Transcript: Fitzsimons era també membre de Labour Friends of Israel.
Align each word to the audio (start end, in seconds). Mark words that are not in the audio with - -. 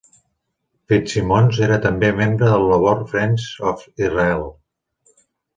Fitzsimons 0.93 1.59
era 1.67 1.77
també 1.83 2.11
membre 2.21 2.49
de 2.53 2.57
Labour 2.71 2.97
Friends 3.13 3.47
of 3.73 3.85
Israel. 4.07 4.47